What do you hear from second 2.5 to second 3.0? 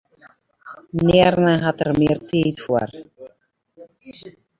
foar.